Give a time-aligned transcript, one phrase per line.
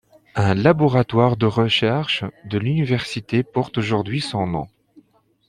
[0.33, 4.67] Un laboratoire de recherche de l'université porte aujourd'hui son nom.